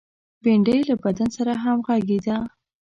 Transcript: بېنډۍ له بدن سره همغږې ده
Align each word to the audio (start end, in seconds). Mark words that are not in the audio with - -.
بېنډۍ 0.43 0.79
له 0.89 0.95
بدن 1.03 1.29
سره 1.37 1.53
همغږې 1.63 2.19
ده 2.25 2.35